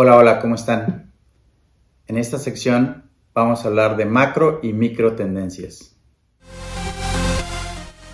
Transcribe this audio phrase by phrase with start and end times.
[0.00, 1.12] Hola, hola, ¿cómo están?
[2.06, 5.96] En esta sección vamos a hablar de macro y micro tendencias.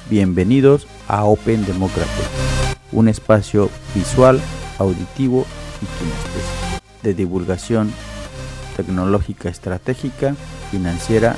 [0.08, 2.22] Bienvenidos a Open Democracy,
[2.90, 4.40] un espacio visual,
[4.78, 5.44] auditivo
[5.82, 7.92] y kinestésico de divulgación
[8.78, 10.34] tecnológica estratégica,
[10.70, 11.36] financiera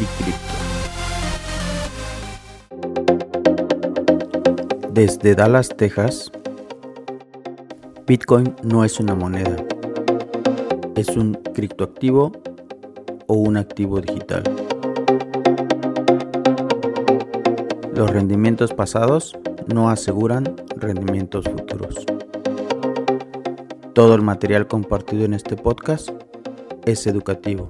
[0.00, 0.54] y cripto.
[4.90, 6.32] Desde Dallas, Texas,
[8.06, 9.56] Bitcoin no es una moneda,
[10.94, 12.32] es un criptoactivo
[13.26, 14.42] o un activo digital.
[17.94, 19.38] Los rendimientos pasados
[19.72, 22.04] no aseguran rendimientos futuros.
[23.94, 26.10] Todo el material compartido en este podcast
[26.84, 27.68] es educativo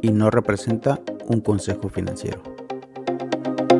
[0.00, 2.55] y no representa un consejo financiero.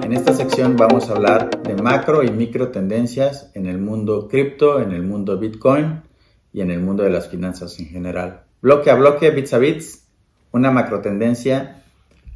[0.07, 4.81] En esta sección vamos a hablar de macro y micro tendencias en el mundo cripto,
[4.81, 6.03] en el mundo Bitcoin
[6.53, 8.43] y en el mundo de las finanzas en general.
[8.63, 10.07] Bloque a bloque, bits a bits,
[10.53, 11.83] una macro tendencia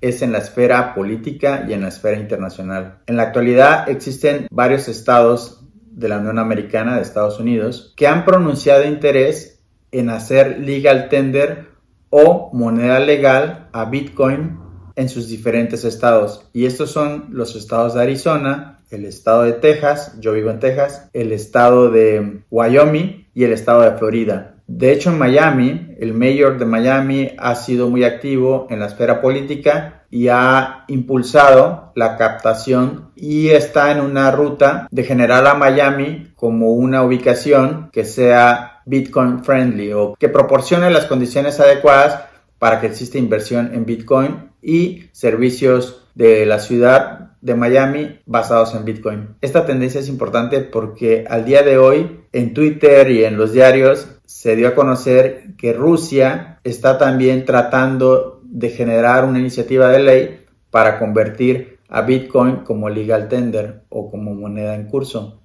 [0.01, 3.03] es en la esfera política y en la esfera internacional.
[3.07, 8.25] En la actualidad existen varios estados de la Unión Americana, de Estados Unidos, que han
[8.25, 9.63] pronunciado interés
[9.93, 11.69] en hacer legal tender
[12.09, 16.49] o moneda legal a Bitcoin en sus diferentes estados.
[16.53, 21.09] Y estos son los estados de Arizona, el estado de Texas, yo vivo en Texas,
[21.13, 24.57] el estado de Wyoming y el estado de Florida.
[24.67, 29.21] De hecho, en Miami, el mayor de Miami ha sido muy activo en la esfera
[29.21, 36.33] política y ha impulsado la captación y está en una ruta de generar a Miami
[36.37, 42.21] como una ubicación que sea Bitcoin friendly o que proporcione las condiciones adecuadas
[42.59, 48.85] para que exista inversión en Bitcoin y servicios de la ciudad de Miami basados en
[48.85, 49.37] Bitcoin.
[49.41, 54.09] Esta tendencia es importante porque al día de hoy en Twitter y en los diarios
[54.27, 60.41] se dio a conocer que Rusia está también tratando de generar una iniciativa de ley
[60.71, 65.41] para convertir a Bitcoin como legal tender o como moneda en curso.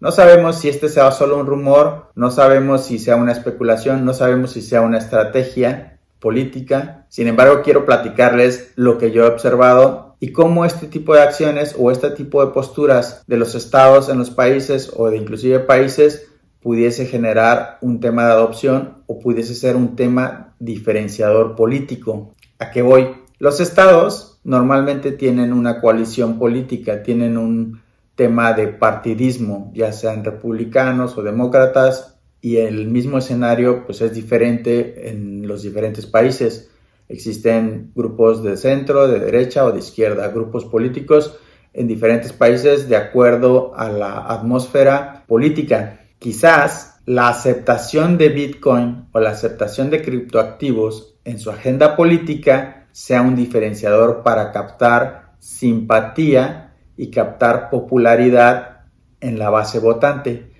[0.00, 4.12] No sabemos si este sea solo un rumor, no sabemos si sea una especulación, no
[4.12, 5.93] sabemos si sea una estrategia
[6.24, 7.04] política.
[7.10, 11.76] Sin embargo, quiero platicarles lo que yo he observado y cómo este tipo de acciones
[11.78, 16.26] o este tipo de posturas de los estados en los países o de inclusive países
[16.62, 22.32] pudiese generar un tema de adopción o pudiese ser un tema diferenciador político.
[22.58, 23.08] ¿A qué voy?
[23.38, 27.82] Los estados normalmente tienen una coalición política, tienen un
[28.14, 32.13] tema de partidismo, ya sean republicanos o demócratas,
[32.44, 36.68] y el mismo escenario pues es diferente en los diferentes países.
[37.08, 41.38] Existen grupos de centro, de derecha o de izquierda, grupos políticos
[41.72, 46.00] en diferentes países de acuerdo a la atmósfera política.
[46.18, 53.22] Quizás la aceptación de Bitcoin o la aceptación de criptoactivos en su agenda política sea
[53.22, 58.82] un diferenciador para captar simpatía y captar popularidad
[59.22, 60.52] en la base votante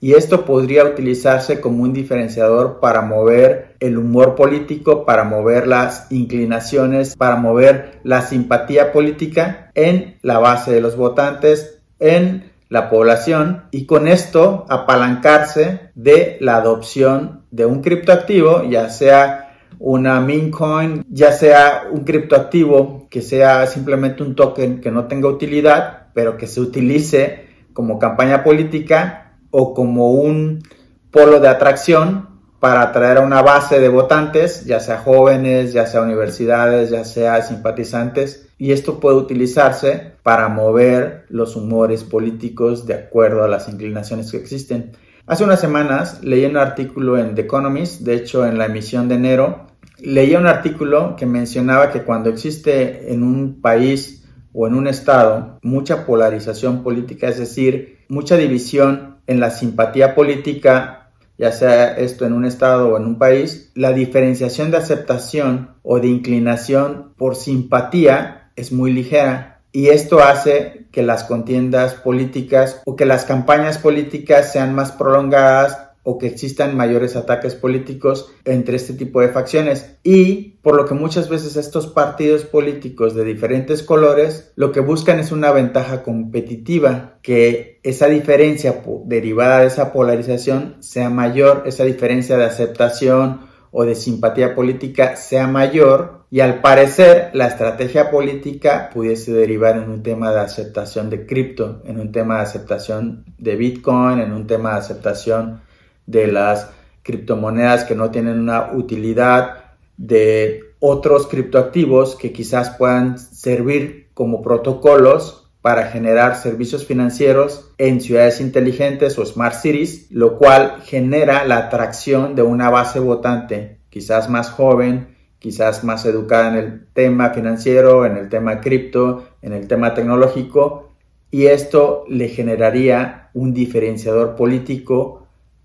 [0.00, 6.10] y esto podría utilizarse como un diferenciador para mover el humor político, para mover las
[6.10, 13.64] inclinaciones, para mover la simpatía política en la base de los votantes, en la población
[13.72, 21.04] y con esto apalancarse de la adopción de un criptoactivo, ya sea una meme coin,
[21.10, 26.46] ya sea un criptoactivo que sea simplemente un token que no tenga utilidad, pero que
[26.46, 29.19] se utilice como campaña política
[29.50, 30.62] o como un
[31.10, 32.28] polo de atracción
[32.60, 37.40] para atraer a una base de votantes, ya sea jóvenes, ya sea universidades, ya sea
[37.42, 44.30] simpatizantes, y esto puede utilizarse para mover los humores políticos de acuerdo a las inclinaciones
[44.30, 44.92] que existen.
[45.26, 49.14] Hace unas semanas leí un artículo en The Economist, de hecho en la emisión de
[49.14, 49.66] enero,
[49.98, 54.19] leí un artículo que mencionaba que cuando existe en un país
[54.52, 61.10] o en un estado mucha polarización política, es decir, mucha división en la simpatía política,
[61.38, 66.00] ya sea esto en un estado o en un país, la diferenciación de aceptación o
[66.00, 72.96] de inclinación por simpatía es muy ligera y esto hace que las contiendas políticas o
[72.96, 78.94] que las campañas políticas sean más prolongadas o que existan mayores ataques políticos entre este
[78.94, 79.96] tipo de facciones.
[80.02, 85.18] Y por lo que muchas veces estos partidos políticos de diferentes colores lo que buscan
[85.18, 92.36] es una ventaja competitiva que esa diferencia derivada de esa polarización sea mayor, esa diferencia
[92.36, 99.32] de aceptación o de simpatía política sea mayor y al parecer la estrategia política pudiese
[99.32, 104.20] derivar en un tema de aceptación de cripto, en un tema de aceptación de Bitcoin,
[104.20, 105.60] en un tema de aceptación
[106.06, 106.70] de las
[107.02, 109.60] criptomonedas que no tienen una utilidad,
[109.96, 118.40] de otros criptoactivos que quizás puedan servir como protocolos para generar servicios financieros en ciudades
[118.40, 124.50] inteligentes o smart cities, lo cual genera la atracción de una base votante quizás más
[124.50, 129.92] joven, quizás más educada en el tema financiero, en el tema cripto, en el tema
[129.92, 130.92] tecnológico,
[131.30, 135.19] y esto le generaría un diferenciador político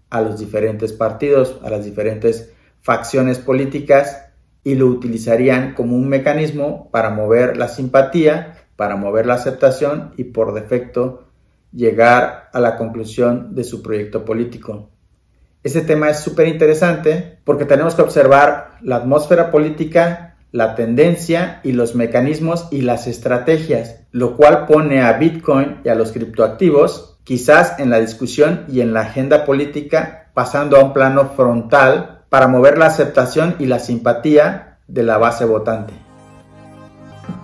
[0.10, 4.26] a los diferentes partidos, a las diferentes facciones políticas
[4.64, 10.26] y lo utilizarían como un mecanismo para mover la simpatía, para mover la aceptación y
[10.26, 11.26] por defecto
[11.72, 14.90] llegar a la conclusión de su proyecto político.
[15.64, 21.74] Este tema es súper interesante porque tenemos que observar la atmósfera política, la tendencia y
[21.74, 27.78] los mecanismos y las estrategias, lo cual pone a Bitcoin y a los criptoactivos quizás
[27.78, 32.78] en la discusión y en la agenda política pasando a un plano frontal para mover
[32.78, 35.94] la aceptación y la simpatía de la base votante.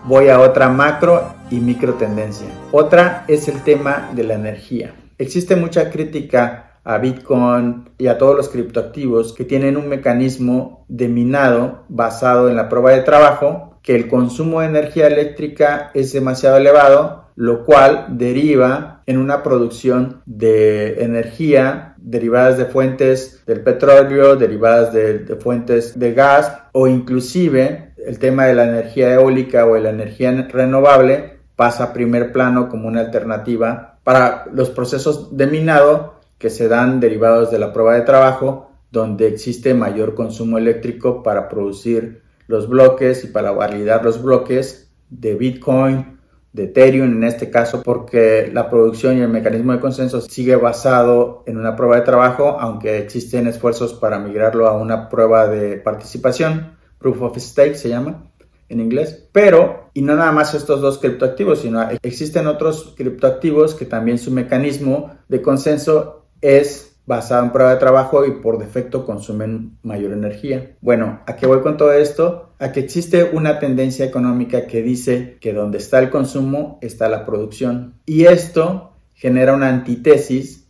[0.06, 2.48] Voy a otra macro y micro tendencia.
[2.72, 4.94] Otra es el tema de la energía.
[5.18, 11.08] Existe mucha crítica a Bitcoin y a todos los criptoactivos que tienen un mecanismo de
[11.08, 16.58] minado basado en la prueba de trabajo, que el consumo de energía eléctrica es demasiado
[16.58, 24.94] elevado, lo cual deriva en una producción de energía derivadas de fuentes del petróleo, derivadas
[24.94, 29.90] de, fuentes de gas o inclusive el tema de la energía eólica o de la
[29.92, 36.50] energía renovable pasa a primer plano como una alternativa para los procesos de minado que
[36.50, 42.24] se dan derivados de la prueba de trabajo donde existe mayor consumo eléctrico para producir
[42.48, 46.20] los bloques y para validar los bloques de Bitcoin
[46.52, 51.44] de Ethereum en este caso porque la producción y el mecanismo de consenso sigue basado
[51.46, 56.76] en una prueba de trabajo aunque existen esfuerzos para migrarlo a una prueba de participación
[56.98, 58.32] proof of stake se llama
[58.68, 59.28] en inglés.
[59.32, 64.32] Pero y no nada más estos dos criptoactivos sino existen otros criptoactivos que también su
[64.32, 70.76] mecanismo de consenso es basado en prueba de trabajo y por defecto consumen mayor energía.
[70.82, 72.54] Bueno, ¿a qué voy con todo esto?
[72.60, 77.26] A que existe una tendencia económica que dice que donde está el consumo está la
[77.26, 77.96] producción.
[78.06, 80.68] Y esto genera una antítesis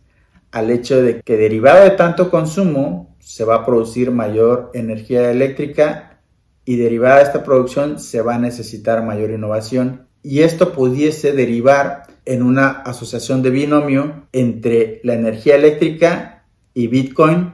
[0.50, 6.20] al hecho de que derivado de tanto consumo se va a producir mayor energía eléctrica
[6.64, 10.06] y derivada de esta producción se va a necesitar mayor innovación.
[10.22, 17.52] Y esto pudiese derivar en una asociación de binomio entre la energía eléctrica y Bitcoin,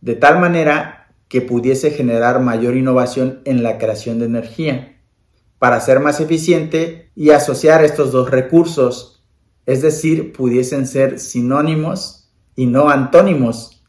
[0.00, 5.00] de tal manera que pudiese generar mayor innovación en la creación de energía,
[5.58, 9.24] para ser más eficiente y asociar estos dos recursos,
[9.66, 13.84] es decir, pudiesen ser sinónimos y no antónimos.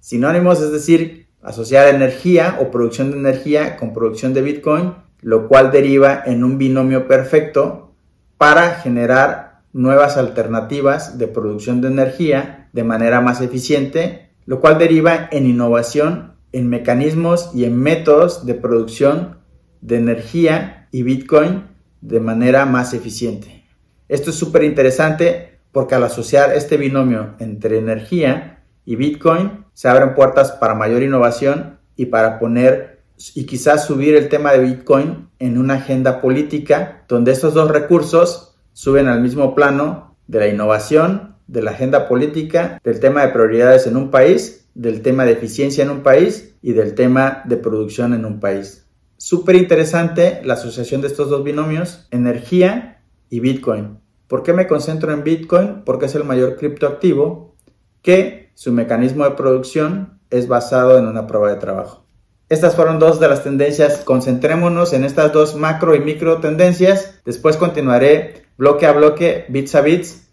[0.00, 5.70] Sinónimos es decir, asociar energía o producción de energía con producción de Bitcoin, lo cual
[5.70, 7.91] deriva en un binomio perfecto
[8.38, 15.28] para generar nuevas alternativas de producción de energía de manera más eficiente, lo cual deriva
[15.30, 19.38] en innovación en mecanismos y en métodos de producción
[19.80, 21.64] de energía y Bitcoin
[22.00, 23.64] de manera más eficiente.
[24.08, 30.14] Esto es súper interesante porque al asociar este binomio entre energía y Bitcoin se abren
[30.14, 32.91] puertas para mayor innovación y para poner
[33.34, 38.56] y quizás subir el tema de Bitcoin en una agenda política donde estos dos recursos
[38.72, 43.86] suben al mismo plano de la innovación, de la agenda política, del tema de prioridades
[43.86, 48.14] en un país, del tema de eficiencia en un país y del tema de producción
[48.14, 48.86] en un país.
[49.18, 53.98] Súper interesante la asociación de estos dos binomios, energía y Bitcoin.
[54.26, 55.82] ¿Por qué me concentro en Bitcoin?
[55.84, 57.54] Porque es el mayor criptoactivo
[58.00, 62.01] que su mecanismo de producción es basado en una prueba de trabajo.
[62.52, 64.02] Estas fueron dos de las tendencias.
[64.04, 67.14] Concentrémonos en estas dos macro y micro tendencias.
[67.24, 70.28] Después continuaré bloque a bloque, bits a bits,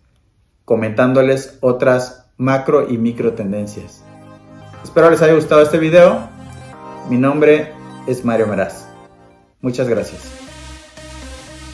[0.65, 4.03] comentándoles otras macro y micro tendencias.
[4.83, 6.27] Espero les haya gustado este video.
[7.09, 7.71] Mi nombre
[8.05, 8.85] es Mario Meraz.
[9.61, 10.19] Muchas gracias.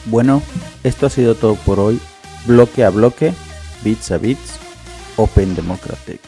[0.04, 0.44] Bueno,
[0.84, 2.00] esto ha sido todo por hoy.
[2.46, 3.34] Bloque a bloque,
[3.82, 4.60] bits a bits,
[5.16, 6.20] Open Democratic.